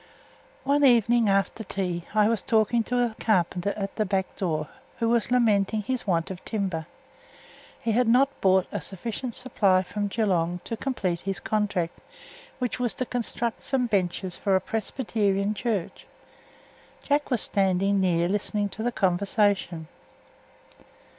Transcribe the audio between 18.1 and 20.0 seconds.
listening to the conversation.